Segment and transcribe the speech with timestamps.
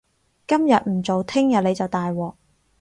[0.47, 2.33] 今日唔做，聽日你就大鑊